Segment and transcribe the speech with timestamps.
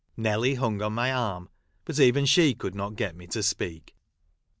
[0.17, 1.47] Nelly hung on my arm,
[1.85, 3.95] but even she coxild not get me to speak.